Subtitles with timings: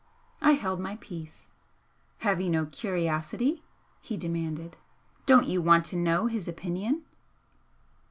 [0.41, 1.49] I held my peace.
[2.21, 3.61] "Have you no curiosity?"
[4.01, 4.75] he demanded
[5.27, 7.03] "Don't you want to know his opinion?"